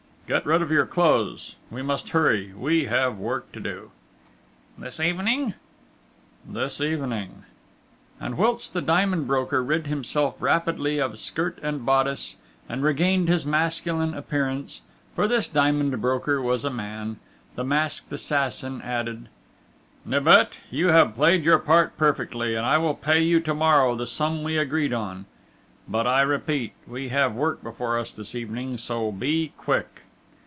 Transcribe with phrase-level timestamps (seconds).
[0.27, 1.55] "Get rid of your clothes....
[1.69, 2.53] We must hurry!...
[2.55, 3.91] We have work to do!"
[4.77, 5.55] "This evening?"
[6.47, 7.43] "This evening!"
[8.17, 12.37] And, whilst the diamond broker rid himself rapidly of skirt and bodice
[12.69, 14.83] and regained his masculine appearance
[15.15, 17.19] for this diamond broker was a man
[17.55, 19.27] the masked assassin added:
[20.05, 24.07] "Nibet, you have played your part perfectly, and I will pay you to morrow the
[24.07, 25.25] sum we agreed on;
[25.89, 30.03] but, I repeat, we have work before us this evening so, be quick!"